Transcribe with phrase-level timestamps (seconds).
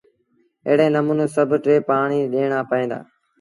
[0.67, 2.99] ايڙي نموٚني سڀ ٽي پآڻيٚ ڏيڻآݩ پئيٚن دآ۔